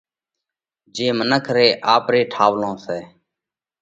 [0.95, 2.99] جي منکون ري آپري ٺاوَلون سئہ۔